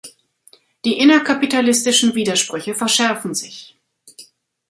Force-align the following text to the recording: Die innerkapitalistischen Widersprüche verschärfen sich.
Die 0.83 0.97
innerkapitalistischen 0.97 2.15
Widersprüche 2.15 2.73
verschärfen 2.73 3.35
sich. 3.35 3.77